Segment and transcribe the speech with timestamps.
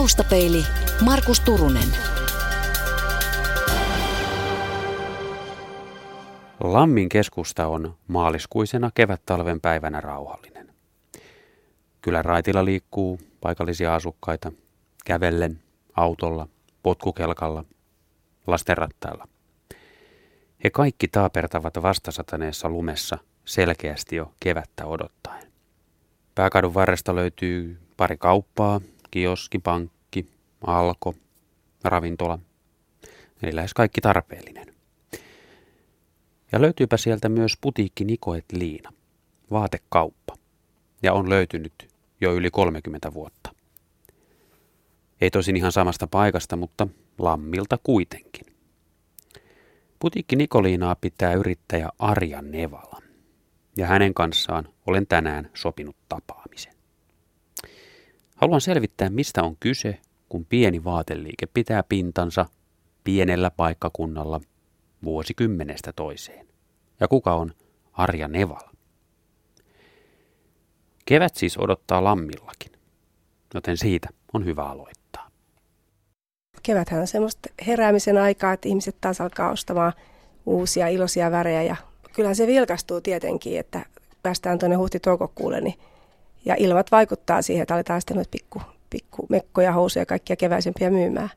[0.00, 0.64] Taustapeili
[1.04, 1.88] Markus Turunen.
[6.60, 10.74] Lammin keskusta on maaliskuisena kevät-talven päivänä rauhallinen.
[12.00, 14.52] Kyllä raitilla liikkuu paikallisia asukkaita
[15.04, 15.62] kävellen,
[15.96, 16.48] autolla,
[16.82, 17.64] potkukelkalla,
[18.46, 19.28] lastenrattailla.
[20.64, 25.52] He kaikki taapertavat vastasataneessa lumessa selkeästi jo kevättä odottaen.
[26.34, 28.80] Pääkadun varresta löytyy pari kauppaa,
[29.10, 30.26] kioski, pankki,
[30.66, 31.14] alko,
[31.84, 32.38] ravintola,
[33.42, 34.66] eli lähes kaikki tarpeellinen.
[36.52, 38.92] Ja löytyypä sieltä myös putiikki Nikoet Liina,
[39.50, 40.34] vaatekauppa,
[41.02, 41.88] ja on löytynyt
[42.20, 43.54] jo yli 30 vuotta.
[45.20, 46.88] Ei tosin ihan samasta paikasta, mutta
[47.18, 48.46] Lammilta kuitenkin.
[49.98, 53.02] Putiikki Nikoliinaa pitää yrittäjä Arja Nevala,
[53.76, 56.79] ja hänen kanssaan olen tänään sopinut tapaamisen.
[58.40, 62.46] Haluan selvittää, mistä on kyse, kun pieni vaateliike pitää pintansa
[63.04, 64.40] pienellä paikkakunnalla
[65.04, 66.46] vuosikymmenestä toiseen.
[67.00, 67.54] Ja kuka on
[67.92, 68.70] Arja Nevala?
[71.04, 72.72] Kevät siis odottaa lammillakin,
[73.54, 75.30] joten siitä on hyvä aloittaa.
[76.62, 79.92] Keväthän on semmoista heräämisen aikaa, että ihmiset taas alkaa ostamaan
[80.46, 81.76] uusia iloisia värejä ja
[82.12, 83.86] kyllähän se vilkastuu tietenkin, että
[84.22, 85.74] päästään tuonne huhti-toukokuulle, niin
[86.44, 90.90] ja ilmat vaikuttaa siihen, että aletaan sitten noita pikku, pikku mekkoja, housuja ja kaikkia keväisempiä
[90.90, 91.30] myymään.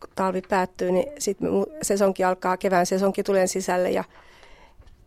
[0.00, 1.48] Kun talvi päättyy, niin sitten
[1.82, 4.04] sesonki alkaa, kevään sesonki tulee sisälle ja,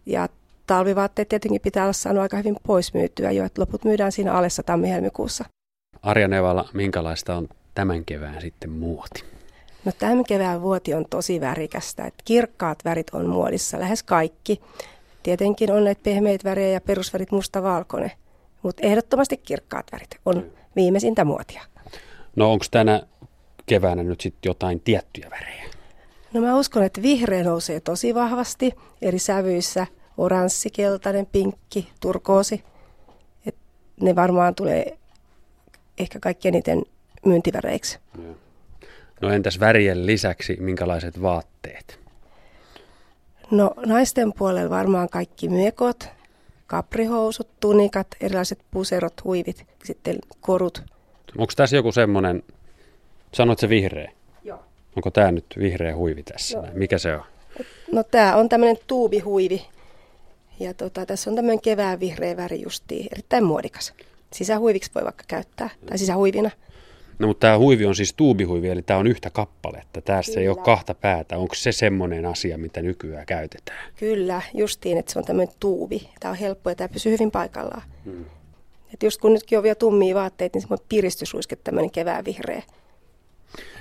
[0.05, 0.29] ja
[0.67, 4.63] talvivaatteet tietenkin pitää olla saanut aika hyvin pois myytyä jo, että loput myydään siinä alessa
[4.63, 5.45] tammi-helmikuussa.
[6.01, 9.23] Arja Nevala, minkälaista on tämän kevään sitten muoti?
[9.85, 14.61] No tämän kevään vuoti on tosi värikästä, että kirkkaat värit on muodissa, lähes kaikki.
[15.23, 18.11] Tietenkin on näitä pehmeitä värejä ja perusvärit musta-valkoinen–
[18.61, 21.61] mutta ehdottomasti kirkkaat värit on viimeisintä muotia.
[22.35, 23.01] No onko tänä
[23.65, 25.63] keväänä nyt sitten jotain tiettyjä värejä?
[26.33, 28.71] No mä uskon, että vihreä nousee tosi vahvasti
[29.01, 29.87] eri sävyissä.
[30.17, 32.63] Oranssi, keltainen, pinkki, turkoosi.
[33.45, 33.55] Et
[34.01, 34.97] ne varmaan tulee
[35.99, 36.81] ehkä kaikkein eniten
[37.25, 37.99] myyntiväreiksi.
[39.21, 41.99] No entäs värien lisäksi minkälaiset vaatteet?
[43.51, 46.07] No naisten puolella varmaan kaikki miekot,
[46.69, 50.83] kaprihousut, tunikat, erilaiset puserot, huivit, sitten korut.
[51.37, 52.43] Onko tässä joku semmoinen,
[53.33, 54.11] sanoit se vihreä?
[54.43, 54.59] Joo.
[54.95, 56.57] Onko tämä nyt vihreä huivi tässä?
[56.57, 56.67] Joo.
[56.73, 57.23] Mikä se on?
[57.91, 59.67] No tämä on tämmöinen tuubihuivi.
[60.59, 63.93] Ja tota, tässä on tämmöinen kevään vihreä väri justiin, erittäin muodikas.
[64.33, 66.51] Sisähuiviksi voi vaikka käyttää, tai sisähuivina.
[67.19, 70.01] No mutta tämä huivi on siis tuubihuivi, eli tämä on yhtä kappaletta.
[70.01, 70.41] Tässä Kyllä.
[70.41, 71.37] ei ole kahta päätä.
[71.37, 73.91] Onko se semmoinen asia, mitä nykyään käytetään?
[73.95, 76.09] Kyllä, justiin, että se on tämmöinen tuubi.
[76.19, 77.81] Tämä on helppo ja tämä pysyy hyvin paikallaan.
[78.05, 78.25] Hmm.
[78.93, 82.63] Et just kun nytkin on vielä tummia vaatteita, niin semmoinen piristysruiske tämmöinen kevään vihreä.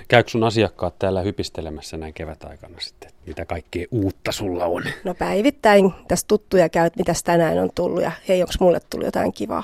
[0.07, 3.11] Käykö sun asiakkaat täällä hypistelemässä näin kevätaikana sitten?
[3.25, 4.83] Mitä kaikkea uutta sulla on?
[5.03, 9.33] No päivittäin tässä tuttuja käyt, mitä tänään on tullut ja hei, onko mulle tullut jotain
[9.33, 9.63] kivaa?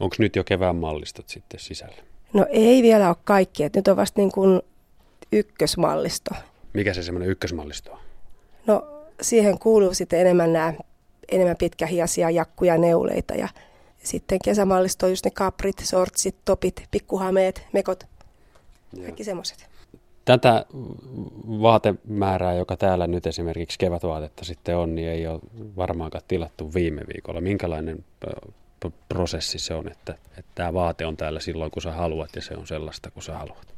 [0.00, 2.07] Onko nyt jo kevään mallistot sitten sisällä?
[2.32, 4.62] No ei vielä ole kaikki, että nyt on vasta niin kuin
[5.32, 6.30] ykkösmallisto.
[6.72, 7.98] Mikä se semmoinen ykkösmallisto on?
[8.66, 10.74] No siihen kuuluu sitten enemmän nämä
[11.28, 13.48] enemmän pitkähiasia jakkuja, neuleita ja
[14.02, 18.04] sitten kesämallisto on just ne kaprit, sortsit, topit, pikkuhameet, mekot,
[19.02, 19.68] kaikki semmoiset.
[20.24, 20.66] Tätä
[21.62, 25.40] vaatemäärää, joka täällä nyt esimerkiksi kevätvaatetta sitten on, niin ei ole
[25.76, 27.40] varmaankaan tilattu viime viikolla.
[27.40, 28.04] Minkälainen
[29.08, 32.54] prosessi se on, että, että tämä vaate on täällä silloin, kun sä haluat ja se
[32.54, 33.74] on sellaista, kun sä haluat?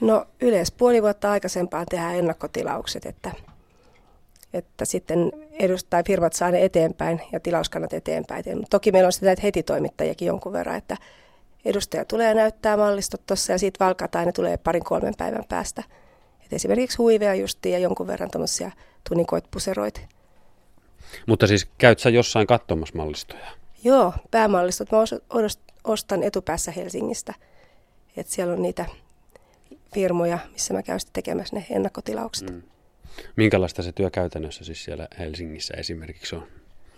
[0.00, 3.32] No yleensä puoli vuotta aikaisempaan tehdään ennakkotilaukset, että,
[4.52, 8.44] että sitten edustaa firmat saa ne eteenpäin ja tilauskannat eteenpäin.
[8.70, 10.96] Toki meillä on sitä näitä heti toimittajakin jonkun verran, että
[11.64, 15.82] edustaja tulee näyttää mallistot tuossa ja siitä valkataan ne tulee parin kolmen päivän päästä.
[16.44, 18.70] Et esimerkiksi huiveja justiin ja jonkun verran tuommoisia
[19.08, 20.06] tunikoit, puseroit.
[21.26, 23.46] Mutta siis käyt sä jossain katsomassa mallistoja?
[23.84, 24.98] Joo, päämallistot mä
[25.84, 27.34] ostan etupäässä Helsingistä.
[28.16, 28.86] Et siellä on niitä
[29.94, 32.50] firmoja, missä mä käyn tekemässä ne ennakkotilaukset.
[32.50, 32.62] Mm.
[33.36, 36.46] Minkälaista se työ käytännössä siis siellä Helsingissä esimerkiksi on?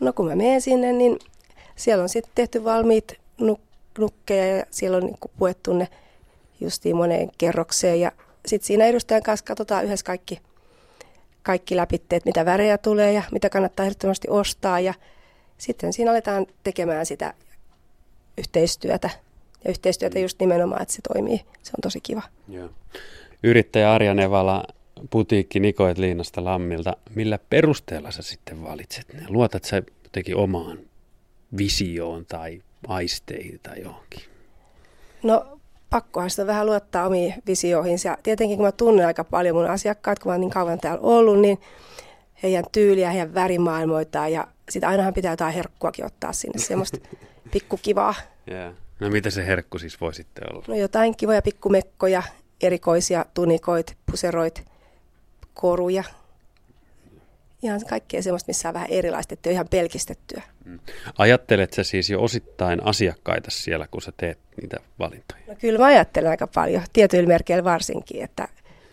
[0.01, 1.19] No kun mä menen sinne, niin
[1.77, 3.61] siellä on sitten tehty valmiit nuk-
[3.99, 5.89] nukkeja ja siellä on niinku puettu ne
[6.61, 8.01] justiin moneen kerrokseen.
[8.01, 8.13] Ja
[8.47, 10.41] sitten siinä edustajan kanssa katsotaan yhdessä kaikki,
[11.43, 14.81] kaikki läpitteet, mitä värejä tulee ja mitä kannattaa ehdottomasti ostaa.
[14.81, 14.95] Ja
[15.61, 17.35] sitten siinä aletaan tekemään sitä
[18.39, 19.11] yhteistyötä.
[19.65, 20.23] Ja yhteistyötä mm.
[20.23, 21.39] just nimenomaan, että se toimii.
[21.63, 22.23] Se on tosi kiva.
[22.49, 22.69] Joo.
[23.43, 24.65] Yrittäjä Arja Nevala,
[25.11, 26.97] putiikki Nikoet Liinasta Lammilta.
[27.15, 29.25] Millä perusteella sä sitten valitset ne?
[29.29, 30.79] Luotat sä jotenkin omaan
[31.57, 34.23] visioon tai aisteihin tai johonkin?
[35.23, 35.59] No
[35.91, 37.99] pakkohan sitä vähän luottaa omiin visioihin.
[38.05, 41.01] Ja tietenkin kun mä tunnen aika paljon mun asiakkaat, kun mä oon niin kauan täällä
[41.01, 41.59] ollut, niin
[42.43, 46.99] heidän tyyliä, heidän värimaailmoitaan ja sitä ainahan pitää jotain herkkuakin ottaa sinne, semmoista
[47.53, 48.15] pikkukivaa.
[48.51, 48.75] Yeah.
[49.01, 50.65] No mitä se herkku siis voi sitten olla?
[50.69, 52.23] No jotain kivoja pikkumekkoja,
[52.63, 54.65] erikoisia tunikoit, puseroit,
[55.55, 56.05] koruja.
[57.63, 60.43] Ihan kaikkea semmoista, missä on vähän erilaista, että ihan pelkistettyä.
[60.65, 60.79] Mm.
[61.19, 65.41] Ajattelet sä siis jo osittain asiakkaita siellä, kun sä teet niitä valintoja?
[65.47, 68.49] No kyllä mä ajattelen aika paljon, tietyillä merkeillä varsinkin, että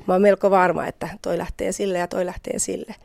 [0.07, 2.95] mä oon melko varma, että toi lähtee sille ja toi lähtee sille.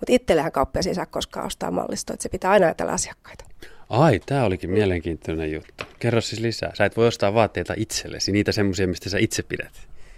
[0.00, 3.44] Mutta itsellähän kauppias ei saa koskaan ostaa mallistoa, että se pitää aina ajatella asiakkaita.
[3.88, 5.84] Ai, tämä olikin mielenkiintoinen juttu.
[5.98, 6.72] Kerro siis lisää.
[6.74, 9.72] Sä et voi ostaa vaatteita itsellesi, niitä semmoisia, mistä sä itse pidät.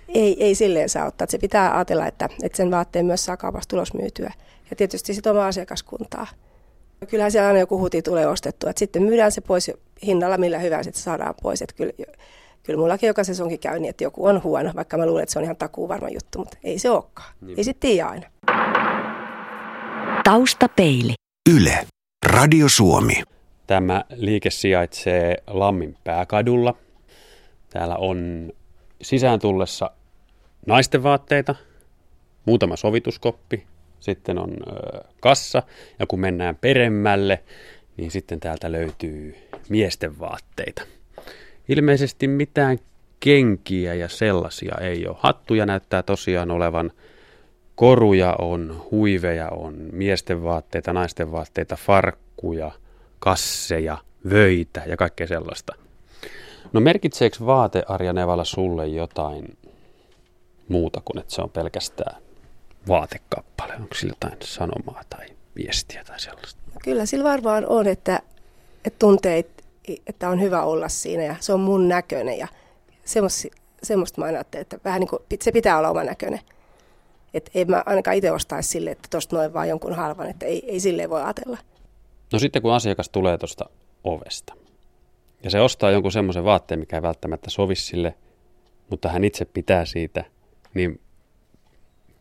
[0.09, 1.27] Ei, ei silleen saa ottaa.
[1.31, 4.33] Se pitää ajatella, että, että sen vaatteen myös saa kaupasta tulos myytyä.
[4.71, 6.27] Ja tietysti sitten omaa asiakaskuntaa.
[7.09, 8.71] Kyllähän siellä aina joku huti tulee ostettua.
[8.71, 9.71] Että sitten myydään se pois
[10.07, 11.63] hinnalla, millä hyvää sitten saadaan pois.
[11.63, 11.93] Että kyllä,
[12.63, 15.39] kyllä mullakin joka sesonkin käy niin, että joku on huono, vaikka mä luulen, että se
[15.39, 17.35] on ihan takuu varma juttu, mutta ei se olekaan.
[17.41, 17.59] Niin.
[17.59, 18.27] Ei sitten tiedä aina.
[20.25, 21.15] Taustapeili.
[21.55, 21.87] Yle.
[22.27, 23.23] Radio Suomi.
[23.67, 26.75] Tämä liike sijaitsee Lammin pääkadulla.
[27.71, 28.51] Täällä on
[29.03, 29.91] sisään tullessa
[30.67, 31.55] naisten vaatteita,
[32.45, 33.67] muutama sovituskoppi,
[34.01, 35.63] sitten on ö, kassa
[35.99, 37.43] ja kun mennään peremmälle,
[37.97, 39.35] niin sitten täältä löytyy
[39.69, 40.83] miesten vaatteita.
[41.69, 42.79] Ilmeisesti mitään
[43.21, 45.17] kenkiä ja sellaisia ei ole.
[45.21, 46.93] Hattuja näyttää tosiaan olevan,
[47.83, 52.71] koruja on, huiveja on, miesten vaatteita, naisten vaatteita, farkkuja,
[53.19, 53.99] kasseja,
[54.31, 55.73] vöitä ja kaikkea sellaista.
[56.73, 59.59] No merkitseekö vaate Arja Nevala sulle jotain
[60.69, 62.23] muuta kuin että se on pelkästään
[62.89, 63.75] vaatekappale?
[63.75, 65.27] Onko sillä jotain sanomaa tai
[65.57, 66.61] viestiä tai sellaista?
[66.85, 68.21] Kyllä sillä varmaan on, että,
[68.85, 69.45] että tuntee,
[70.07, 72.49] että on hyvä olla siinä ja se on mun näköinen ja
[73.05, 73.49] semmoista,
[73.83, 76.41] semmoista mä ajattelen, että vähän niin kuin, se pitää olla oma näköinen.
[77.35, 80.71] Että ei mä ainakaan itse ostaisi sille, että tuosta noin vaan jonkun halvan, että ei,
[80.71, 81.59] ei silleen voi ajatella.
[82.33, 83.65] No sitten kun asiakas tulee tuosta
[84.05, 84.55] ovesta
[85.43, 88.15] ja se ostaa jonkun semmoisen vaatteen, mikä ei välttämättä sovi sille,
[88.91, 90.25] mutta hän itse pitää siitä,
[90.75, 91.01] niin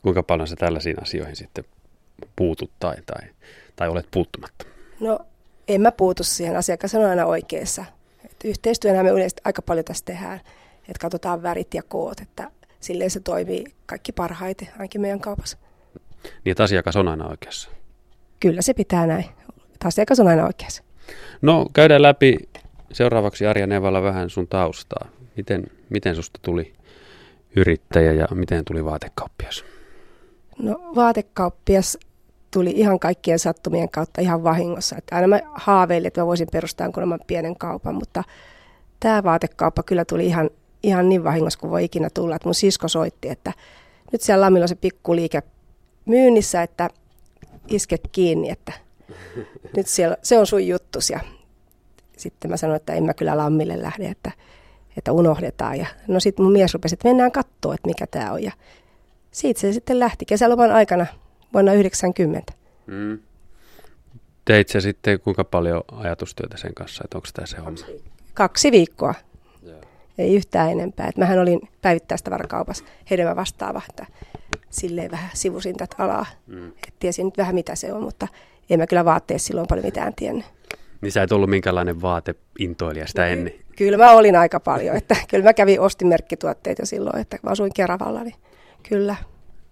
[0.02, 1.64] kuinka paljon se tällaisiin asioihin sitten
[2.36, 3.30] puutut tai, tai,
[3.76, 4.66] tai olet puuttumatta?
[5.00, 5.20] No
[5.68, 7.86] en mä puutu siihen, asiakas on aina oikeassa.
[8.26, 10.42] Et yhteistyönä me yleisesti aika paljon tässä tehdään,
[10.80, 15.58] että katsotaan värit ja koot, että silleen se toimii kaikki parhaiten, ainakin meidän kaupassa.
[16.24, 17.70] Niin, että asiakas on aina oikeassa?
[18.40, 19.26] Kyllä se pitää näin.
[19.84, 20.84] Asiakas on aina oikeassa.
[21.42, 22.38] No käydään läpi
[22.92, 25.08] seuraavaksi Arja Nevala vähän sun taustaa.
[25.38, 26.74] Miten, miten susta tuli
[27.56, 29.66] yrittäjä ja miten tuli vaatekauppias?
[30.60, 31.98] No vaatekauppias
[32.52, 34.96] tuli ihan kaikkien sattumien kautta ihan vahingossa.
[34.98, 38.24] Että aina mä haaveilin, että mä voisin perustaa jonkun pienen kaupan, mutta
[39.00, 40.50] tämä vaatekauppa kyllä tuli ihan,
[40.84, 42.36] ihan niin vahingossa kuin voi ikinä tulla.
[42.36, 43.54] Että mun sisko soitti, että
[44.12, 45.42] nyt siellä Lamilla on se pikkuliike
[46.06, 46.90] myynnissä, että
[47.68, 48.74] iske kiinni, että
[49.78, 51.10] nyt siellä, se on sun juttus.
[51.10, 51.20] Ja
[52.18, 54.32] sitten mä sanoin, että en mä kyllä Lammille lähde, että,
[54.98, 55.78] että unohdetaan.
[55.78, 58.44] Ja no sitten mun mies rupesi, että mennään katsoa, että mikä tämä on.
[58.44, 58.52] Ja
[59.32, 61.06] siitä se sitten lähti kesäloman aikana
[61.54, 62.54] vuonna 90.
[62.88, 63.20] Mm.
[64.46, 67.80] Teit sä sitten kuinka paljon ajatustyötä sen kanssa, että onko tämä se homma?
[68.34, 69.14] Kaksi viikkoa.
[70.18, 71.08] Ei yhtään enempää.
[71.08, 74.06] Et mähän olin päivittäistavarakaupassa hedelmä vastaava, että
[74.70, 76.26] silleen vähän sivusin tätä alaa.
[76.48, 76.68] Mm.
[76.68, 78.28] Et tiesin nyt vähän mitä se on, mutta
[78.70, 80.46] en mä kyllä vaatteessa silloin paljon mitään tiennyt.
[81.02, 83.54] Niin sä et ollut minkälainen vaateintoilija sitä ennen?
[83.78, 84.96] Kyllä mä olin aika paljon.
[84.96, 88.36] Että, kyllä mä kävin ostimerkkituotteet jo silloin, että mä asuin Keravalla, niin
[88.90, 89.16] kyllä.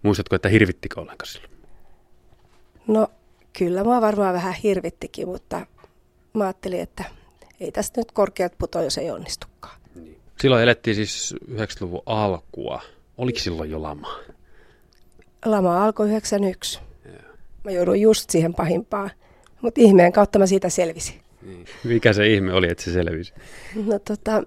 [0.04, 1.54] Muistatko, että hirvittikö ollenkaan silloin?
[2.88, 3.08] No
[3.58, 5.66] kyllä mua varmaan vähän hirvittikin, mutta
[6.34, 7.04] mä ajattelin, että
[7.60, 9.79] ei tästä nyt korkeat puto, jos ei onnistukaan.
[10.42, 12.82] Silloin elettiin siis 90-luvun alkua.
[13.18, 14.20] Oliko silloin jo lama?
[15.46, 16.80] Lama alkoi 91.
[17.64, 19.12] Mä jouduin just siihen pahimpaan,
[19.62, 21.22] mutta ihmeen kautta mä siitä selvisin.
[21.42, 21.66] Niin.
[21.84, 23.34] Mikä se ihme oli, että se selvisi?
[23.86, 24.44] No tota,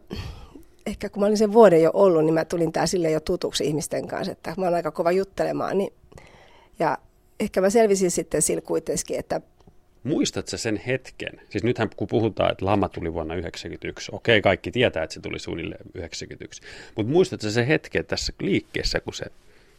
[0.86, 3.64] ehkä kun mä olin sen vuoden jo ollut, niin mä tulin tää sille jo tutuksi
[3.64, 5.78] ihmisten kanssa, että mä oon aika kova juttelemaan.
[5.78, 5.92] Niin,
[6.78, 6.98] ja
[7.40, 9.40] ehkä mä selvisin sitten sillä kuitenkin, että
[10.04, 11.40] Muistatko sen hetken?
[11.48, 15.38] Siis nythän kun puhutaan, että lama tuli vuonna 1991, okei kaikki tietää, että se tuli
[15.38, 16.62] suunnilleen 1991,
[16.96, 19.24] mutta muistatko se hetken tässä liikkeessä, kun se,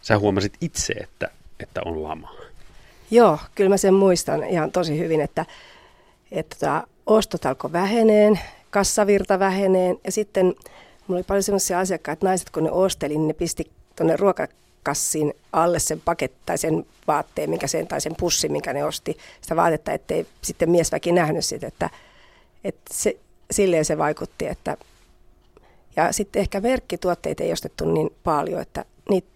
[0.01, 2.35] sä huomasit itse, että, että on lama?
[3.11, 5.45] Joo, kyllä mä sen muistan ihan tosi hyvin, että,
[6.31, 8.39] että tota, ostot alkoi väheneen,
[8.69, 10.45] kassavirta väheneen ja sitten
[11.07, 14.15] mulla oli paljon sellaisia asiakkaita, että naiset kun ne osteli, niin ne pisti tuonne
[14.83, 19.17] ruokakassin alle sen paket tai sen vaatteen, minkä sen, tai sen pussin, minkä ne osti,
[19.41, 21.89] sitä vaatetta, ettei sitten miesväki nähnyt sitä, että,
[22.63, 23.17] että se,
[23.51, 24.77] silleen se vaikutti, että
[25.95, 29.27] Ja sitten ehkä merkkituotteita ei ostettu niin paljon, että niitä,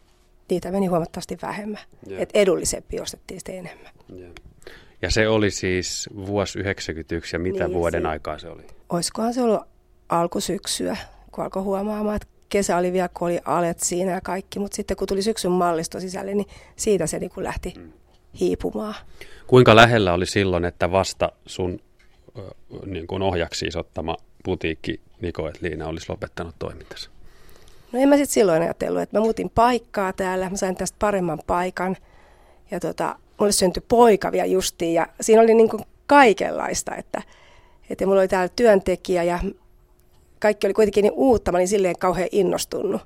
[0.50, 1.82] niitä meni huomattavasti vähemmän.
[2.08, 2.22] Joo.
[2.22, 3.92] Et edullisempi ostettiin sitten enemmän.
[4.16, 4.28] Ja.
[5.02, 8.64] ja se oli siis vuosi 91 ja mitä Niin, vuoden se- aikaa se oli?
[8.90, 9.62] Olisikohan se ollut
[10.10, 10.98] alkusyksyä,
[11.32, 14.98] kun alkoi huomaamaan, että kesä oli vielä, kun oli alet siinä ja kaikki, mutta sitten
[14.98, 17.74] kun tuli syksyn mallisto sisälle, niin siitä se niin kuin lähti
[18.40, 18.96] hiipumaan.
[19.48, 21.80] Kuinka lähellä oli silloin, että vasta sun
[22.86, 27.10] niin kuin ohjaksiin ottama putiikki Niko et Liina olisi lopettanut toimintansa?
[27.92, 31.40] No en mä sitten silloin ajatellut, että mä muutin paikkaa täällä, mä sain tästä paremman
[31.48, 31.98] paikan
[32.72, 37.22] ja tota, mulle syntyi poika vielä justiin ja siinä oli niin kuin kaikenlaista, että,
[37.90, 39.40] että mulla oli täällä työntekijä ja
[40.40, 43.02] kaikki oli kuitenkin niin uutta, mä olin silleen kauhean innostunut.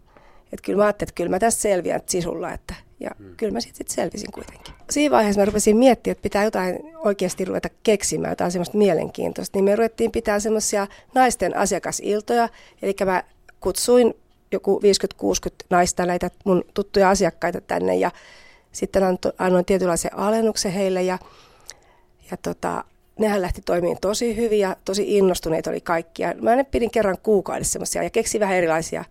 [0.53, 3.35] Että kyllä mä ajattelin, että kyllä mä tässä selviän sisulla, että, ja hmm.
[3.38, 4.73] kyllä mä sitten sit selvisin kuitenkin.
[4.89, 9.57] Siinä vaiheessa mä rupesin miettimään, että pitää jotain oikeasti ruveta keksimään, jotain semmoista mielenkiintoista.
[9.57, 12.50] Niin me ruvettiin pitää semmoisia naisten asiakasiltoja,
[12.81, 13.23] eli mä
[13.59, 14.13] kutsuin
[14.51, 14.81] joku
[15.23, 18.11] 50-60 naista näitä mun tuttuja asiakkaita tänne ja
[18.71, 21.19] sitten anto- annoin tietynlaisen alennuksen heille ja,
[22.31, 22.83] ja tota,
[23.22, 26.22] nehän lähti toimimaan tosi hyvin ja tosi innostuneita oli kaikki.
[26.24, 29.06] Ja mä ne pidin kerran kuukaudessa semmoisia ja keksin vähän erilaisia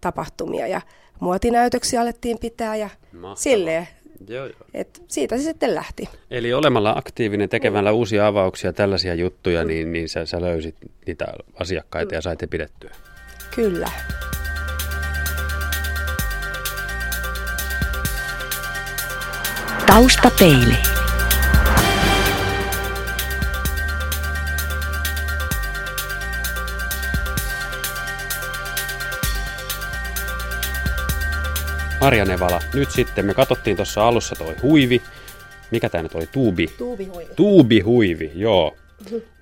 [0.00, 0.80] tapahtumia ja
[1.20, 3.34] muotinäytöksiä alettiin pitää ja Mahtavaa.
[3.36, 3.88] silleen,
[4.28, 4.56] Joo, joo.
[4.74, 6.08] että siitä se sitten lähti.
[6.30, 11.26] Eli olemalla aktiivinen, tekemällä uusia avauksia, tällaisia juttuja, niin, niin sä, sä löysit niitä
[11.60, 12.90] asiakkaita ja sait ne pidettyä.
[13.54, 13.90] Kyllä.
[19.86, 20.95] Taustapeili.
[32.06, 35.02] Marja Nevala, nyt sitten me katsottiin tuossa alussa toi huivi.
[35.70, 36.26] Mikä tämä nyt oli?
[36.26, 36.66] Tuubi.
[36.78, 37.34] Tuubihuivi.
[37.36, 38.76] Tuubihuivi, joo.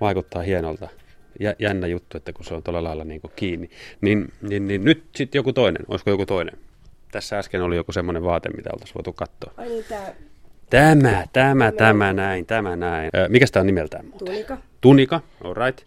[0.00, 0.88] Vaikuttaa hienolta.
[1.40, 3.70] Jä, jännä juttu, että kun se on tuolla lailla niin kiinni.
[4.00, 5.82] Niin, niin, niin nyt sitten joku toinen.
[5.88, 6.58] Olisiko joku toinen?
[7.12, 9.52] Tässä äsken oli joku semmoinen vaate, mitä oltaisiin voitu katsoa.
[9.56, 10.14] Ai niin, tää
[10.70, 13.10] Tämä, tämä, tämä näin, tämä näin.
[13.16, 14.26] Ö, mikäs tämä on nimeltään muuten?
[14.28, 14.58] tunika.
[14.80, 15.80] Tunika, all right.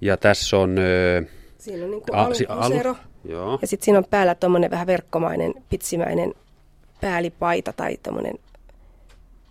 [0.00, 0.78] Ja tässä on...
[0.78, 1.22] Ö,
[1.58, 2.96] Siinä on niin kuin a- si- alkusero.
[3.24, 3.58] Joo.
[3.62, 6.34] Ja sitten siinä on päällä tuommoinen vähän verkkomainen, pitsimäinen
[7.00, 8.38] päällipaita tai tuommoinen,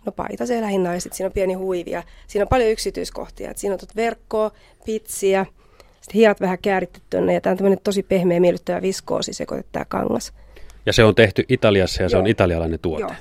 [0.06, 2.70] no paita se lähinnä on, ja sitten siinä on pieni huivi ja siinä on paljon
[2.70, 3.50] yksityiskohtia.
[3.50, 4.50] Et siinä on tuota verkkoa,
[4.84, 5.46] pitsiä,
[6.00, 9.84] sitten hiat vähän kääritty tuonne ja tämä on tämmöinen tosi pehmeä, miellyttävä viskoosi sekoitettu tämä
[9.84, 10.32] kangas.
[10.86, 12.30] Ja se on tehty Italiassa ja se on Joo.
[12.30, 13.02] italialainen tuote.
[13.02, 13.12] Joo.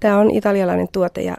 [0.00, 1.36] Tämä on italialainen tuote ja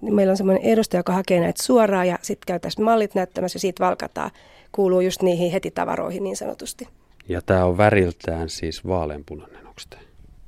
[0.00, 3.60] meillä on semmoinen edustaja, joka hakee näitä suoraan ja sitten käy tässä mallit näyttämässä ja
[3.60, 4.30] siitä valkataan.
[4.72, 6.88] Kuuluu just niihin heti tavaroihin niin sanotusti.
[7.28, 10.02] Ja tämä on väriltään siis vaaleanpunainen, onko tämä?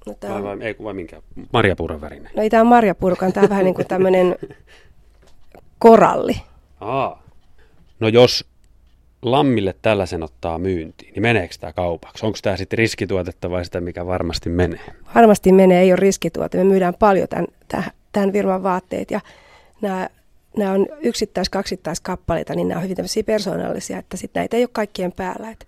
[0.06, 1.22] No, tää Vai, on, vai, ei, vai minkä?
[1.52, 2.32] Marjapuuron värinen.
[2.36, 4.36] no ei tämä on marjapurkan, tämä on vähän niin kuin tämmöinen
[5.78, 6.36] koralli.
[6.80, 7.22] Aa.
[8.00, 8.44] No jos
[9.22, 12.26] lammille tällaisen ottaa myyntiin, niin meneekö tämä kaupaksi?
[12.26, 14.94] Onko tämä sitten riskituotetta vai sitä, mikä varmasti menee?
[15.14, 16.58] Varmasti menee, ei ole riskituote.
[16.58, 17.46] Me myydään paljon tämän,
[18.12, 19.20] tämän, firman vaatteet ja
[19.80, 20.08] nämä,
[20.56, 24.70] nämä on yksittäis kaksittäiskappaleita, niin nämä on hyvin tämmöisiä persoonallisia, että sitten näitä ei ole
[24.72, 25.50] kaikkien päällä.
[25.50, 25.66] Et,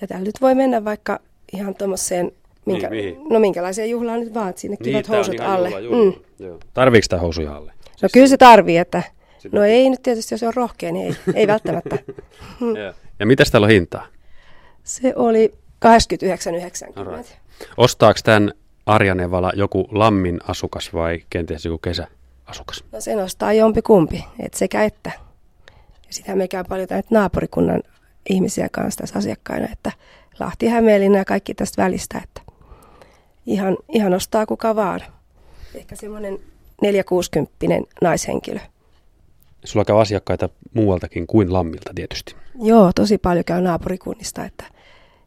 [0.00, 1.20] ja täällä nyt voi mennä vaikka
[1.52, 2.32] ihan tuommoiseen,
[2.66, 3.28] minkä, Niin, mihin?
[3.30, 5.68] no minkälaiseen juhlaan nyt vaan, että sinne kivat on housut alle.
[5.68, 6.12] juhla, juhla.
[6.12, 6.12] Mm.
[6.38, 6.58] Joo.
[6.74, 7.72] Tarviiko tämä housuja alle?
[8.02, 9.02] No kyllä se tarvii, että
[9.52, 11.98] no ei nyt tietysti, jos on rohkea, niin ei, ei välttämättä.
[12.60, 12.92] Joo.
[13.18, 14.06] Ja mitä täällä on hintaa?
[14.84, 15.52] Se oli
[15.84, 17.00] 89,90.
[17.00, 17.32] Alright.
[17.76, 18.52] Ostaako tämän
[18.86, 22.84] Arja Nevala joku lammin asukas vai kenties joku kesäasukas?
[22.92, 25.10] No se nostaa jompi kumpi, et sekä että.
[26.06, 27.82] Ja sitä me käy paljon tänne naapurikunnan
[28.28, 29.92] ihmisiä kanssa tässä asiakkaina, että
[30.40, 32.40] Lahti, Hämeenlinna ja kaikki tästä välistä, että
[33.46, 35.00] ihan, ihan ostaa kuka vaan.
[35.74, 36.38] Ehkä semmoinen
[36.82, 37.54] 460
[38.02, 38.58] naishenkilö.
[39.64, 42.34] Sulla käy asiakkaita muualtakin kuin lammilta tietysti.
[42.62, 44.64] Joo, tosi paljon käy naapurikunnista, että,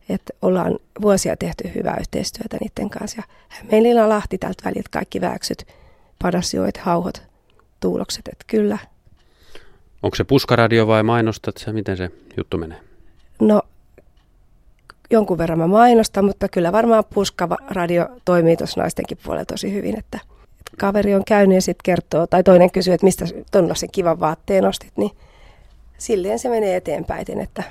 [0.10, 3.18] että ollaan vuosia tehty hyvää yhteistyötä niiden kanssa.
[3.18, 5.68] Ja Hämeenlinna Lahti tältä väliltä kaikki väksyt,
[6.20, 7.22] padasjoet, hauhot,
[7.80, 8.78] tuulokset, että kyllä.
[10.04, 11.74] Onko se puskaradio vai mainostat sä?
[11.74, 12.89] Miten se juttu menee?
[13.40, 13.62] No,
[15.12, 20.00] jonkun verran mä mainostan, mutta kyllä varmaan puskava radio toimii tuossa naistenkin puolella tosi hyvin,
[20.00, 20.20] että,
[20.78, 24.94] kaveri on käynyt ja sitten kertoo, tai toinen kysyy, että mistä tuollaisen kivan vaatteen ostit,
[24.98, 25.12] niin
[25.98, 27.64] silleen se menee eteenpäin, että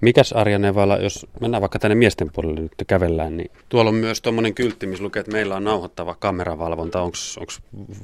[0.00, 4.20] Mikäs Arja Nevala, jos mennään vaikka tänne miesten puolelle nyt kävellään, niin tuolla on myös
[4.20, 7.02] tuommoinen kyltti, missä lukee, että meillä on nauhoittava kameravalvonta.
[7.02, 7.16] Onko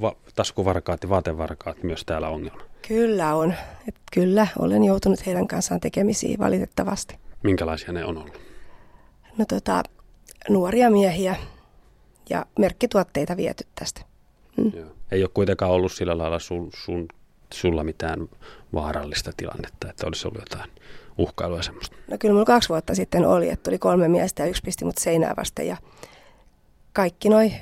[0.01, 2.70] va- taskuvarkaat ja vaatevarkaat myös täällä ongelma?
[2.89, 3.55] Kyllä on.
[3.89, 7.19] Että kyllä, olen joutunut heidän kanssaan tekemisiin valitettavasti.
[7.43, 8.41] Minkälaisia ne on ollut?
[9.39, 9.83] No tota,
[10.49, 11.37] nuoria miehiä
[12.31, 14.01] ja merkkituotteita viety tästä.
[14.75, 14.89] Joo.
[15.11, 17.09] Ei ole kuitenkaan ollut sillä lailla sun, sun,
[17.55, 18.29] sulla mitään
[18.75, 20.71] vaarallista tilannetta, että olisi ollut jotain
[21.19, 21.97] uhkailua semmoista?
[22.11, 24.99] No kyllä mulla kaksi vuotta sitten oli, että tuli kolme miestä ja yksi pisti mut
[24.99, 25.77] seinää vasten ja
[26.93, 27.53] kaikki noi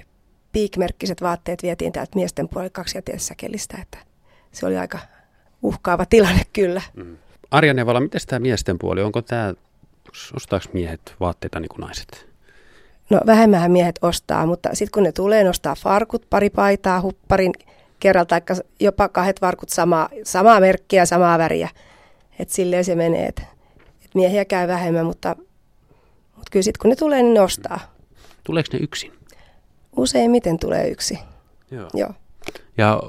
[0.52, 3.98] piikmerkkiset vaatteet vietiin täältä miesten puolelle kaksi säkelistä, että
[4.52, 4.98] se oli aika
[5.62, 6.82] uhkaava tilanne kyllä.
[6.94, 7.16] Mm.
[7.50, 9.54] Arja Nevala, miten tämä miesten puoli, onko tämä,
[10.36, 12.28] ostaako miehet vaatteita niin kuin naiset?
[13.10, 17.52] No vähemmän miehet ostaa, mutta sitten kun ne tulee, nostaa farkut, pari paitaa, hupparin
[18.00, 21.68] kerralta, tai jopa kahdet varkut samaa, samaa merkkiä, samaa väriä.
[22.38, 23.42] Että silleen se menee, että
[24.04, 25.36] et miehiä käy vähemmän, mutta,
[26.24, 27.80] mutta kyllä sitten kun ne tulee, niin ne ostaa.
[28.44, 29.12] Tuleeko ne yksin?
[29.96, 31.18] Useimmiten tulee yksi.
[31.70, 31.90] Joo.
[31.94, 32.12] Joo.
[32.78, 33.02] Ja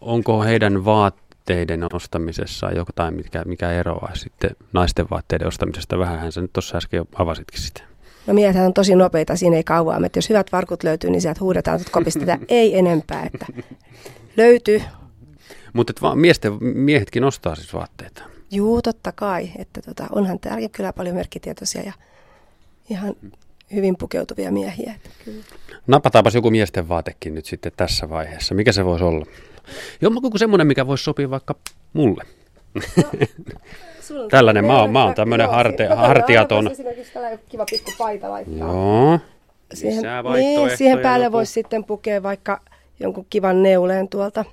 [0.00, 5.98] onko heidän vaatteiden ostamisessa jotain, mikä, mikä eroaa sitten naisten vaatteiden ostamisesta?
[5.98, 7.82] Vähänhän sä nyt tuossa äsken jo avasitkin sitä.
[8.26, 10.00] No miehethän on tosi nopeita, siinä ei kauaa.
[10.06, 13.30] Että jos hyvät varkut löytyy, niin sieltä huudetaan, että kopista ei enempää.
[13.34, 13.46] Että
[14.36, 14.82] löytyy.
[15.72, 18.22] Mutta miesten, miehetkin ostaa siis vaatteita.
[18.50, 19.50] Juu, totta kai.
[19.58, 21.92] Että tota, onhan täällä kyllä paljon merkkitietoisia ja
[22.90, 23.14] ihan
[23.74, 24.92] hyvin pukeutuvia miehiä.
[24.96, 25.44] Että kyllä.
[25.86, 28.54] Napataanpas joku miesten vaatekin nyt sitten tässä vaiheessa.
[28.54, 29.26] Mikä se voisi olla?
[30.00, 31.54] Joku semmoinen, mikä voisi sopia vaikka
[31.92, 32.24] mulle.
[32.74, 32.82] No,
[34.30, 36.70] Tällainen, mä oon, mä oon tämmöinen harte, hartiaton.
[37.48, 38.68] kiva pikku paita laittaa.
[38.68, 39.18] Joo.
[39.74, 40.02] Siihen,
[40.34, 41.36] niin, siihen päälle joku.
[41.36, 42.60] voisi sitten pukea vaikka
[43.00, 44.44] jonkun kivan neuleen tuolta.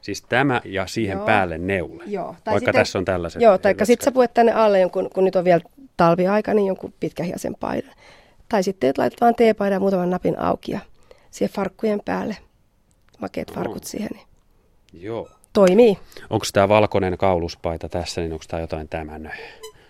[0.00, 1.26] Siis tämä ja siihen joo.
[1.26, 2.04] päälle neule.
[2.06, 2.36] Joo.
[2.44, 3.42] Tai Vaikka sitten, tässä on tällaiset.
[3.42, 5.62] Joo, tai sitten sä puet tänne alle jonkun, kun nyt on vielä
[5.96, 7.94] talviaika, niin jonkun pitkähiasen paidan.
[8.48, 10.80] Tai sitten laitat vaan teepaidan muutaman napin auki ja
[11.30, 12.36] siihen farkkujen päälle.
[13.18, 13.54] Makeet no.
[13.54, 14.10] farkut siihen.
[14.12, 14.26] Niin
[14.92, 15.28] Joo.
[15.52, 15.98] Toimii.
[16.30, 19.32] Onko tämä valkoinen kauluspaita tässä, niin onko tämä jotain tämän?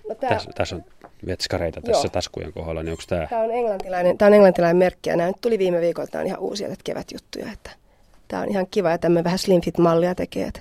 [0.08, 0.30] No tää...
[0.30, 0.84] tässä, tässä on
[1.26, 2.12] vetskareita tässä Joo.
[2.12, 3.26] taskujen kohdalla, niin onko tämä...
[3.26, 6.26] Tämä on englantilainen, tämä on englantilainen merkki ja nämä nyt tuli viime viikolla, tämä on
[6.26, 7.70] ihan uusia kevätjuttuja, että
[8.28, 10.60] tämä on ihan kiva ja tämmöinen vähän slim fit mallia tekee, että,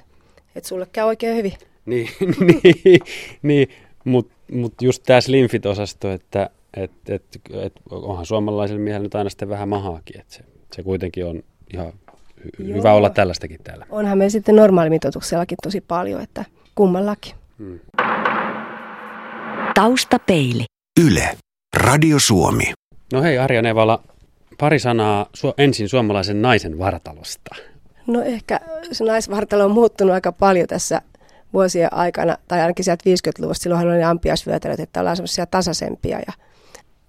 [0.55, 1.53] että sulle käy oikein hyvin.
[1.85, 2.09] Niin,
[2.63, 2.99] niin,
[3.41, 3.67] niin
[4.03, 7.23] mutta mut just tämä slim fit osasto, että et, et,
[7.63, 10.43] et, onhan suomalaisella miehellä nyt aina sitten vähän mahaakin, että se,
[10.75, 11.43] se kuitenkin on
[11.73, 11.93] ihan
[12.59, 12.77] Joo.
[12.77, 13.85] hyvä olla tällaistakin täällä.
[13.89, 17.35] Onhan me sitten normaalimitoituksellakin tosi paljon, että kummallakin.
[17.57, 17.79] Hmm.
[19.73, 20.65] Taustapeili.
[21.05, 21.37] Yle.
[21.77, 22.73] Radio Suomi.
[23.13, 24.03] No hei Arja Nevala,
[24.57, 27.55] pari sanaa su- ensin suomalaisen naisen vartalosta.
[28.07, 28.59] No ehkä
[28.91, 31.01] se naisvartalo on muuttunut aika paljon tässä
[31.53, 33.63] vuosien aikana, tai ainakin sieltä 50-luvusta.
[33.63, 36.33] Silloinhan oli ampiasvyötälöt, että ollaan semmoisia tasaisempia ja,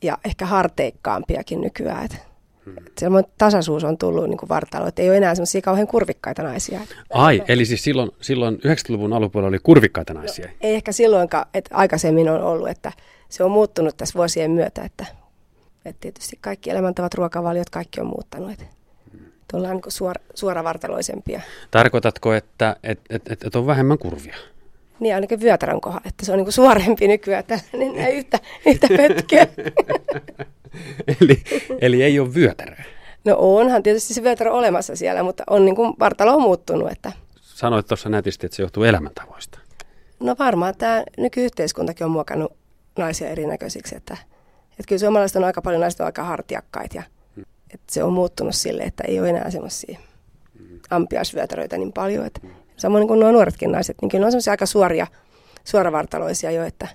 [0.03, 2.05] ja ehkä harteikkaampiakin nykyään.
[2.05, 2.17] Että.
[2.99, 6.81] Semmoinen tasaisuus on tullut niin vartalo, että ei ole enää semmoisia kauhean kurvikkaita naisia.
[7.11, 10.47] Ai, eli siis silloin, silloin 90-luvun alupuolella oli kurvikkaita naisia?
[10.47, 12.93] No, ei ehkä silloinkaan, että aikaisemmin on ollut, että
[13.29, 15.07] se on muuttunut tässä vuosien myötä, että,
[15.85, 18.51] että tietysti kaikki elämäntavat, ruokavaliot, kaikki on muuttanut.
[18.53, 18.67] Että
[19.53, 21.41] ollaan niin suor, suoravartaloisempia.
[21.71, 24.37] Tarkoitatko, että et, et, et, et on vähemmän kurvia?
[25.03, 29.47] Niin ainakin vyötärän kohdalla, että se on niin suorempi nykyään, tällainen niin yhtä, yhtä pötköä.
[31.21, 31.43] eli,
[31.81, 32.85] eli ei ole vyötärää?
[33.25, 36.93] No onhan tietysti se vyötärä olemassa siellä, mutta on niin kuin vartalo on muuttunut.
[36.93, 37.13] Että...
[37.41, 39.59] Sanoit tuossa nätisti, että se johtuu elämäntavoista.
[40.21, 42.53] No varmaan tämä nykyyhteiskuntakin on muokannut
[42.99, 44.17] naisia erinäköisiksi, että,
[44.71, 47.03] että kyllä suomalaiset on aika paljon naiset on aika hartiakkaita ja
[47.35, 47.45] hmm.
[47.71, 49.99] että se on muuttunut sille, että ei ole enää semmoisia
[50.59, 50.81] hmm.
[50.91, 52.27] ampiasvyötäröitä niin paljon.
[52.27, 52.62] Että, hmm.
[52.83, 55.07] Samoin niin kuin nuo nuoretkin naiset, niin kyllä ne on semmoisia aika suoria,
[55.65, 56.89] suoravartaloisia jo, että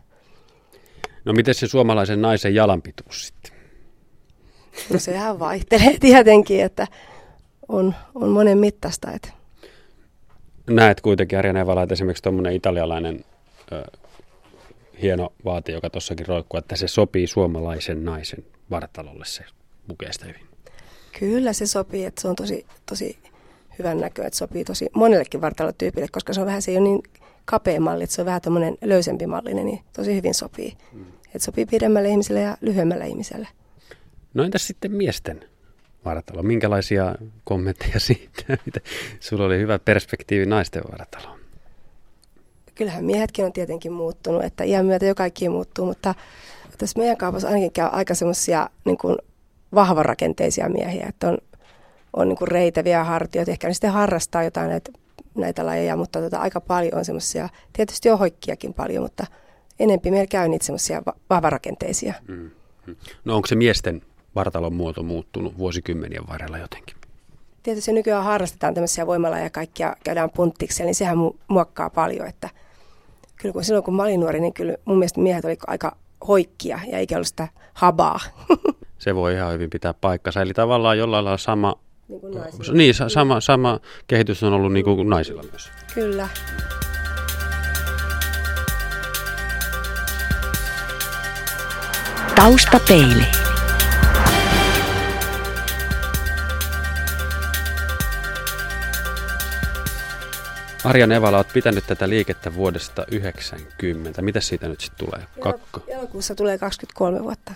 [1.25, 3.51] No miten se suomalaisen naisen jalanpituus sitten?
[4.93, 6.87] No sehän vaihtelee tietenkin, että
[7.67, 9.11] on, on monen mittaista.
[9.11, 9.29] Että.
[10.69, 13.25] Näet kuitenkin Arja Nevala, että esimerkiksi tuommoinen italialainen
[13.71, 13.83] ö,
[15.01, 19.43] hieno vaati, joka tuossakin roikkuu, että se sopii suomalaisen naisen vartalolle se
[19.87, 20.47] pukeesta hyvin.
[21.19, 23.19] Kyllä se sopii, että se on tosi, tosi
[23.79, 27.03] hyvän näkö, että sopii tosi monellekin vartalotyypille, koska se on vähän se ei ole niin
[27.45, 30.77] kapea malli, että se on vähän tuommoinen löysempi mallinen, niin tosi hyvin sopii.
[30.93, 31.05] Mm.
[31.25, 33.47] Että sopii pidemmälle ihmiselle ja lyhyemmälle ihmiselle.
[34.33, 35.45] No entäs sitten miesten
[36.05, 36.43] varatalo?
[36.43, 38.43] Minkälaisia kommentteja siitä?
[39.19, 41.39] Sulla oli hyvä perspektiivi naisten varataloon.
[42.75, 46.15] Kyllähän miehetkin on tietenkin muuttunut, että iän myötä jo kaikki muuttuu, mutta
[46.77, 48.97] tässä meidän kaupassa ainakin käy aika semmoisia niin
[49.73, 51.37] vahvarakenteisia miehiä, että on,
[52.17, 54.91] on niin kuin reitäviä hartioita, ehkä ne sitten harrastaa jotain näitä,
[55.35, 59.25] näitä lajeja, mutta tota, aika paljon on semmoisia, tietysti on hoikkiakin paljon, mutta
[59.79, 62.13] enempi meillä käy niitä semmoisia vahvarakenteisia.
[62.27, 62.49] Mm.
[63.25, 64.01] No onko se miesten
[64.35, 66.97] vartalon muoto muuttunut vuosikymmenien varrella jotenkin?
[67.63, 72.49] Tietysti nykyään harrastetaan tämmöisiä voimalla ja kaikkia käydään punttiksella, niin sehän muokkaa paljon, että
[73.35, 75.95] kyllä kun silloin kun mä olin nuori, niin kyllä mun mielestä miehet oli aika
[76.27, 78.19] hoikkia ja eikä ollut sitä habaa.
[78.99, 81.75] Se voi ihan hyvin pitää paikkansa, eli tavallaan jollain lailla sama,
[82.07, 82.33] niin, kuin
[82.73, 85.69] niin sama, sama kehitys on ollut niin kuin naisilla myös.
[85.93, 86.29] Kyllä.
[92.35, 93.23] Taustapeili.
[100.83, 104.21] Arja Nevala, olet pitänyt tätä liikettä vuodesta 90.
[104.21, 105.27] Mitä siitä nyt sitten tulee?
[105.39, 105.83] Kakko.
[105.87, 107.53] Elokuussa tulee 23 vuotta.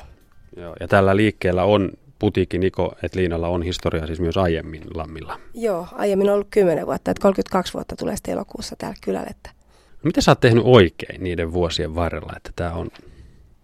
[0.57, 5.39] Joo, ja tällä liikkeellä on putiikki Niko, että Liinalla on historia siis myös aiemmin Lammilla.
[5.53, 9.27] Joo, aiemmin on ollut 10 vuotta, että 32 vuotta tulee sitten elokuussa täällä kylällä.
[9.29, 9.49] Että...
[9.83, 12.89] No, mitä sä oot tehnyt oikein niiden vuosien varrella, että tämä on,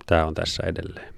[0.05, 1.13] tää on tässä edelleen?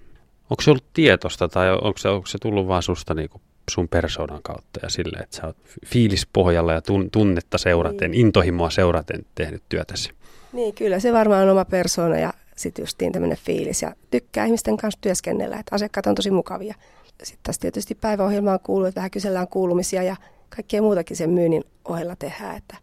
[0.49, 4.43] Onko se ollut tietosta tai onko se, onko se tullut vaan susta niinku sun persoonan
[4.43, 8.21] kautta ja sille, että sä oot fiilispohjalla ja tun, tunnetta seuraten, niin.
[8.21, 10.11] intohimoa seuraten tehnyt työtäsi?
[10.53, 14.77] Niin, kyllä se varmaan on oma persoona ja sitten justiin tämmöinen fiilis ja tykkää ihmisten
[14.77, 16.75] kanssa työskennellä, että asiakkaat on tosi mukavia.
[17.23, 20.15] Sitten tässä tietysti päiväohjelmaan kuuluu, että vähän kysellään kuulumisia ja
[20.55, 22.77] kaikkea muutakin sen myynnin ohella tehdään, että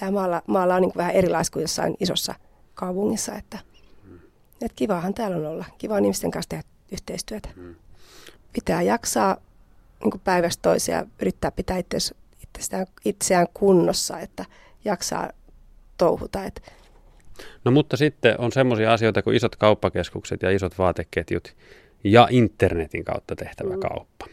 [0.00, 2.34] tämä maalla, maalla on niin vähän erilaista kuin jossain isossa
[2.74, 3.58] kaupungissa, että,
[4.52, 5.64] että kivahan täällä on olla.
[5.78, 7.48] Kiva on ihmisten kanssa tehdä yhteistyötä.
[7.56, 7.74] Mm.
[8.52, 9.36] Pitää jaksaa
[10.04, 14.44] niin päivästä toiseen ja yrittää pitää itseään, itseään kunnossa, että
[14.84, 15.30] jaksaa
[15.98, 16.44] touhuta.
[16.44, 16.60] Että
[17.64, 21.54] No mutta sitten on semmoisia asioita kuin isot kauppakeskukset ja isot vaateketjut
[22.04, 23.80] ja internetin kautta tehtävä mm.
[23.80, 24.26] kauppa.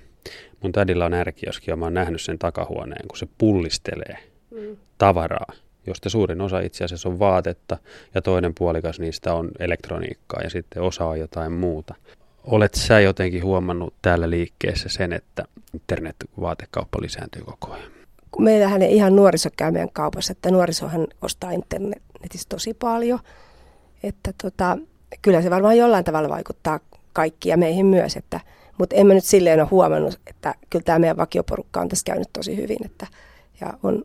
[0.63, 4.17] Mun tädillä on ärkioski ja mä oon nähnyt sen takahuoneen, kun se pullistelee
[4.51, 4.77] mm.
[4.97, 5.53] tavaraa,
[5.87, 7.77] josta suurin osa itse asiassa on vaatetta
[8.15, 11.95] ja toinen puolikas niistä on elektroniikkaa ja sitten osa on jotain muuta.
[12.43, 17.91] Olet sä jotenkin huomannut täällä liikkeessä sen, että internet-vaatekauppa lisääntyy koko ajan?
[18.39, 23.19] Meillähän ei ihan nuoriso käy meidän kaupassa, että nuorisohan ostaa internetissä tosi paljon.
[24.03, 24.77] Että tota,
[25.21, 26.79] kyllä se varmaan jollain tavalla vaikuttaa
[27.13, 28.39] kaikkia meihin myös, että,
[28.77, 32.29] mutta en mä nyt silleen ole huomannut, että kyllä tämä meidän vakioporukka on tässä käynyt
[32.33, 33.07] tosi hyvin, että,
[33.61, 34.03] ja on,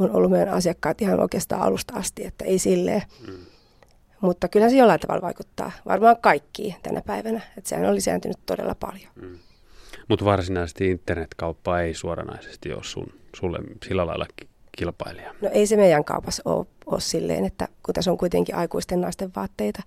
[0.00, 3.02] on ollut meidän asiakkaat ihan oikeastaan alusta asti, että ei silleen.
[3.26, 3.34] Mm.
[4.20, 8.74] Mutta kyllä se jollain tavalla vaikuttaa, varmaan kaikkiin tänä päivänä, että sehän on lisääntynyt todella
[8.74, 9.12] paljon.
[9.14, 9.38] Mm.
[10.08, 14.26] Mutta varsinaisesti internetkauppa ei suoranaisesti ole sun, sulle sillä lailla
[14.76, 15.34] kilpailija.
[15.40, 19.30] No ei se meidän kaupassa ole, ole silleen, että kun tässä on kuitenkin aikuisten naisten
[19.36, 19.82] vaatteita,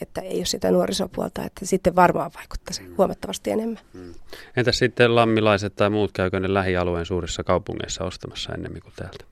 [0.00, 2.94] että ei ole sitä nuorisopuolta, että sitten varmaan vaikuttaisi mm.
[2.98, 3.78] huomattavasti enemmän.
[3.92, 4.14] Mm.
[4.56, 9.24] Entäs sitten lammilaiset tai muut, käykö ne lähialueen suurissa kaupungeissa ostamassa enemmän kuin täältä?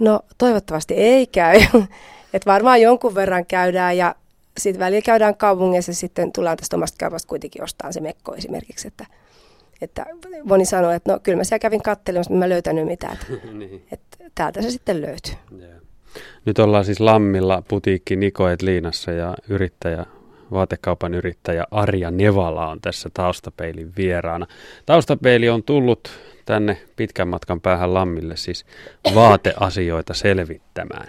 [0.00, 1.60] No toivottavasti ei käy.
[2.34, 4.14] että varmaan jonkun verran käydään ja
[4.58, 8.88] sitten välillä käydään kaupungeissa ja sitten tullaan tästä omasta kaupasta kuitenkin ostaa se mekko esimerkiksi,
[8.88, 9.06] että,
[9.80, 10.06] että
[10.44, 13.86] moni sanoo, että no kyllä mä siellä kävin kattelemassa, mutta mä löytänyt mitään, että, niin.
[13.92, 15.34] että täältä se sitten löytyy.
[15.58, 15.83] Yeah.
[16.44, 20.06] Nyt ollaan siis Lammilla putiikki Nikoet Liinassa ja yrittäjä,
[20.50, 24.46] vaatekaupan yrittäjä Arja Nevala on tässä taustapeilin vieraana.
[24.86, 26.10] Taustapeili on tullut
[26.44, 28.66] tänne pitkän matkan päähän Lammille siis
[29.14, 31.06] vaateasioita selvittämään.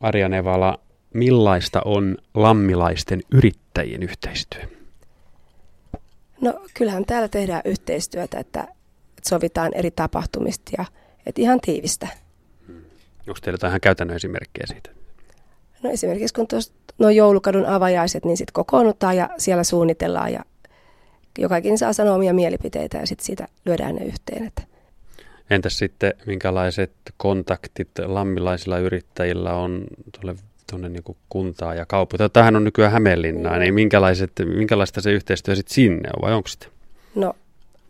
[0.00, 0.78] Arja Nevala,
[1.14, 4.60] millaista on lammilaisten yrittäjien yhteistyö?
[6.40, 8.68] No kyllähän täällä tehdään yhteistyötä, että
[9.28, 10.84] sovitaan eri tapahtumista ja
[11.26, 12.08] että ihan tiivistä.
[13.28, 14.90] Onko teillä jotain käytännön esimerkkejä siitä?
[15.82, 20.44] No esimerkiksi kun tuossa no joulukadun avajaiset, niin sitten kokoonnutaan ja siellä suunnitellaan ja
[21.38, 24.46] jokainen saa sanoa omia mielipiteitä ja sitten siitä lyödään ne yhteen.
[24.46, 24.62] Että.
[25.50, 30.38] Entäs sitten minkälaiset kontaktit lammilaisilla yrittäjillä on tuolle
[30.70, 32.30] tuonne niin kuntaa ja kaupunkiin?
[32.30, 33.60] Tämähän on nykyään Hämeenlinnaa, mm.
[33.60, 36.66] niin minkälaiset, minkälaista se yhteistyö sitten sinne on vai onko sitä?
[37.14, 37.34] No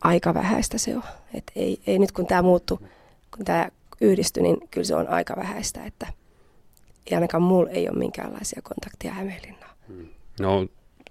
[0.00, 1.02] aika vähäistä se on.
[1.34, 2.78] Et ei, ei nyt kun tämä muuttuu,
[3.36, 3.68] kun tämä
[4.00, 6.06] yhdistyi, niin kyllä se on aika vähäistä, että
[7.06, 9.76] ei ainakaan mulla ei ole minkäänlaisia kontakteja Hämeenlinnaan.
[9.88, 10.08] Hmm.
[10.40, 10.66] No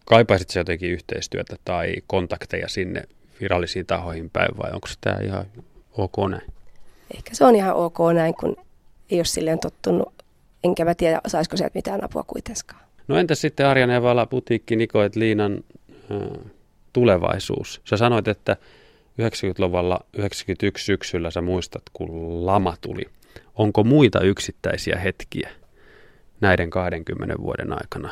[0.05, 3.03] kaipaisit se jotenkin yhteistyötä tai kontakteja sinne
[3.41, 5.45] virallisiin tahoihin päin vai onko tämä ihan
[5.91, 6.51] ok näin?
[7.15, 8.55] Ehkä se on ihan ok näin, kun
[9.09, 10.13] ei ole silleen tottunut,
[10.63, 12.81] enkä mä tiedä, saisiko sieltä mitään apua kuitenkaan.
[13.07, 16.51] No entäs sitten Arja Nevala, putiikki Nikoet Liinan äh,
[16.93, 17.81] tulevaisuus?
[17.83, 18.57] Sä sanoit, että
[19.21, 23.05] 90-luvulla 91 syksyllä sä muistat, kun lama tuli.
[23.55, 25.49] Onko muita yksittäisiä hetkiä
[26.41, 28.11] näiden 20 vuoden aikana,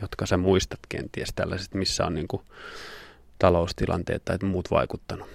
[0.00, 2.42] jotka sä muistat kenties tällaiset, missä on niin kuin
[3.38, 5.28] taloustilanteet tai muut vaikuttanut?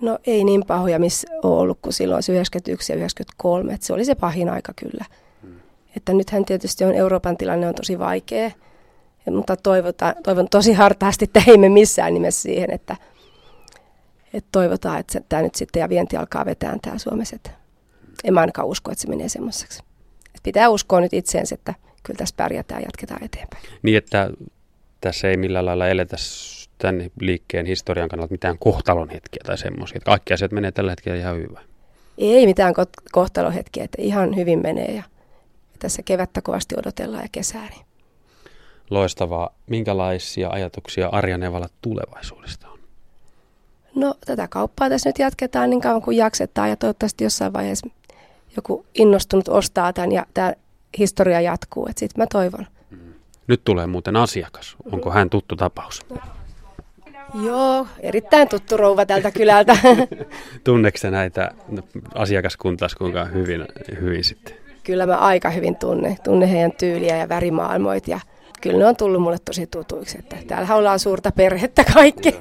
[0.00, 3.74] No ei niin pahoja, missä on ollut kuin silloin 91 ja 93.
[3.74, 5.04] Että se oli se pahin aika kyllä.
[5.42, 5.60] Hmm.
[5.96, 8.50] Että nythän tietysti on Euroopan tilanne on tosi vaikea,
[9.30, 12.96] mutta toivotaan, toivon tosi hartaasti, että ei me missään nimessä siihen, että–
[14.32, 17.36] et toivotaan, että tämä nyt sitten ja vienti alkaa vetää täällä Suomessa.
[17.36, 17.50] Et
[18.24, 19.82] en mä ainakaan usko, että se menee semmoiseksi.
[20.34, 23.62] Et pitää uskoa nyt itseensä, että kyllä tässä pärjätään ja jatketaan eteenpäin.
[23.82, 24.30] Niin, että
[25.00, 26.16] tässä ei millään lailla eletä
[26.78, 30.00] tämän liikkeen historian kannalta mitään kohtalon hetkiä tai semmoisia.
[30.04, 31.56] Kaikki asiat menee tällä hetkellä ihan hyvin.
[32.18, 35.02] Ei mitään ko- kohtalon hetkiä, että ihan hyvin menee ja
[35.78, 37.68] tässä kevättä kovasti odotellaan ja kesää.
[37.68, 37.86] Niin.
[38.90, 39.54] Loistavaa.
[39.66, 42.69] Minkälaisia ajatuksia Arja Nevala tulevaisuudesta?
[43.94, 47.88] No tätä kauppaa tässä nyt jatketaan niin kauan kuin jaksetaan ja toivottavasti jossain vaiheessa
[48.56, 50.52] joku innostunut ostaa tämän ja tämä
[50.98, 51.88] historia jatkuu.
[51.96, 52.66] Sitten mä toivon.
[53.46, 54.76] Nyt tulee muuten asiakas.
[54.92, 56.00] Onko hän tuttu tapaus?
[57.44, 59.76] Joo, erittäin tuttu rouva tältä kylältä.
[60.64, 61.50] Tunneeko näitä
[62.14, 63.64] asiakaskuntaa kuinka hyvin,
[64.00, 64.54] hyvin sitten?
[64.84, 68.20] Kyllä mä aika hyvin tunne, tunne heidän tyyliä ja värimaailmoit ja
[68.60, 72.36] kyllä ne on tullut mulle tosi tutuiksi, että täällä ollaan suurta perhettä kaikki.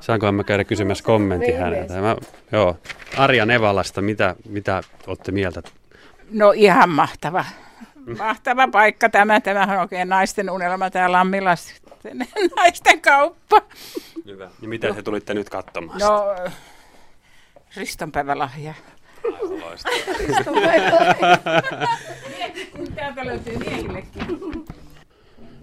[0.00, 2.00] Saanko mä käydä kysymässä kommentti niin, häneltä?
[2.00, 2.16] Mä,
[2.52, 2.76] joo.
[3.16, 5.62] Arja Nevalasta, mitä, mitä olette mieltä?
[6.30, 7.44] No ihan mahtava.
[8.18, 9.40] Mahtava paikka tämä.
[9.40, 11.54] Tämähän on oikein naisten unelma täällä Lammilla.
[12.56, 13.62] naisten kauppa.
[14.26, 14.50] Hyvä.
[14.62, 14.94] Ja mitä no.
[14.94, 15.98] te tulitte nyt katsomaan?
[15.98, 16.24] No,
[17.76, 18.74] ristonpäivälahja.
[22.94, 24.61] Täältä löytyy miehillekin.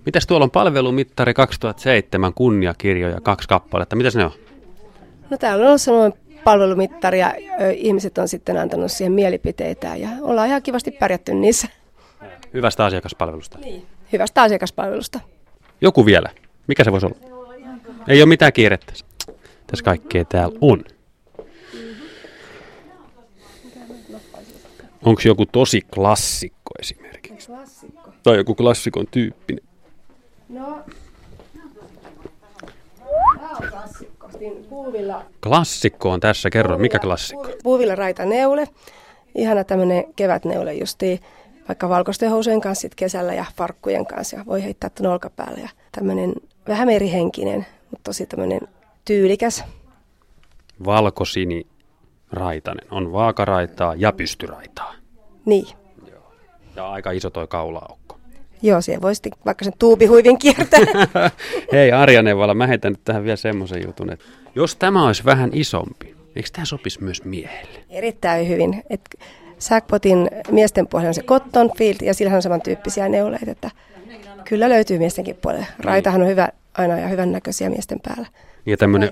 [0.09, 3.95] Mitäs tuolla on palvelumittari 2007 kunniakirjoja, kaksi kappaletta.
[3.95, 4.31] Mitäs ne on?
[5.29, 7.33] No täällä on ollut sellainen palvelumittari ja
[7.75, 11.67] ihmiset on sitten antanut siihen mielipiteitä ja ollaan ihan kivasti pärjätty niissä.
[12.53, 13.57] Hyvästä asiakaspalvelusta.
[13.57, 13.85] Niin.
[14.13, 15.19] Hyvästä asiakaspalvelusta.
[15.81, 16.29] Joku vielä.
[16.67, 17.17] Mikä se voisi olla?
[18.07, 18.93] Ei ole mitään kiirettä.
[19.67, 20.83] Tässä kaikkea täällä on.
[25.05, 27.47] Onko joku tosi klassikko esimerkiksi?
[27.47, 28.13] Klassikko?
[28.23, 29.68] Tai joku klassikon tyyppinen?
[30.49, 30.83] No,
[33.69, 34.29] klassikko.
[34.69, 35.25] Puuvilla...
[35.43, 37.49] Klassikko on tässä, kerro, puuvilla, mikä klassikko?
[37.63, 38.67] Puuvilla raita neule.
[39.35, 41.19] Ihana tämmöinen kevätneule justiin
[41.67, 45.59] vaikka valkoisten housujen kanssa sit kesällä ja farkkujen kanssa ja voi heittää tuon olkapäälle.
[45.59, 46.33] Ja tämmöinen
[46.67, 48.61] vähän merihenkinen, mutta tosi tämmöinen
[49.05, 49.63] tyylikäs.
[50.85, 51.67] Valkosini
[52.31, 52.87] raitanen.
[52.91, 54.93] On vaakaraitaa ja pystyraitaa.
[55.45, 55.67] Niin.
[56.11, 56.31] Joo.
[56.75, 58.08] Ja aika iso toi kaulaaukko.
[58.61, 60.79] Joo, siellä voisi vaikka sen tuubihuivin kiertää.
[61.73, 65.49] Hei Arja Neuvala, mä heitän nyt tähän vielä semmoisen jutun, että jos tämä olisi vähän
[65.53, 67.79] isompi, eikö tämä sopisi myös miehelle?
[67.89, 68.83] Erittäin hyvin.
[68.89, 69.01] Et
[69.59, 73.71] Sackpotin miesten puolella on se Cotton Field ja sillä on samantyyppisiä neuleita, että
[74.45, 75.65] kyllä löytyy miestenkin puolella.
[75.79, 78.27] Raitahan on hyvä aina ja hyvän näköisiä miesten päällä.
[78.65, 79.11] Ja tämmöinen,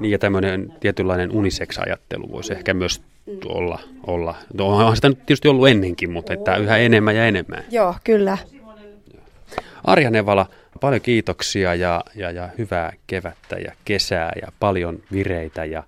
[0.00, 3.02] niin ja tämmöinen tietynlainen unisex-ajattelu voisi ehkä myös
[3.44, 3.80] olla.
[4.06, 4.34] olla.
[4.54, 7.64] No, onhan sitä nyt tietysti ollut ennenkin, mutta että yhä enemmän ja enemmän.
[7.70, 8.38] Joo, kyllä.
[9.84, 10.46] Arja Nevala,
[10.80, 15.82] paljon kiitoksia ja, ja, ja hyvää kevättä ja kesää ja paljon vireitä ja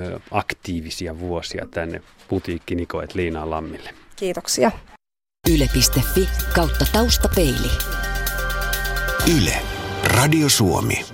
[0.00, 3.90] ö, aktiivisia vuosia tänne putiikki Nikoet Liinaan Lammille.
[4.16, 4.70] Kiitoksia.
[5.50, 7.70] Yle.fi kautta taustapeili.
[9.38, 9.56] Yle.
[10.04, 11.11] Radio Suomi.